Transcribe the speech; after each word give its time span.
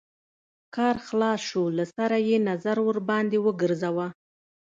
کار 0.75 0.95
خلاص 1.07 1.39
شو 1.49 1.63
له 1.77 1.85
سره 1.95 2.17
يې 2.27 2.37
نظر 2.49 2.77
ورباندې 2.87 3.37
وګرځوه. 3.45 4.07